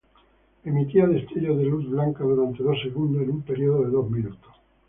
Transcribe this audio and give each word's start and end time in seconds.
Emitía 0.63 1.05
destellos 1.05 1.59
de 1.59 1.65
luz 1.65 1.87
blanca 1.87 2.23
durante 2.23 2.63
dos 2.63 2.81
segundos 2.81 3.21
en 3.21 3.29
un 3.33 3.41
periodo 3.43 3.83
de 3.83 3.91
dos 3.91 4.09
minutos. 4.09 4.51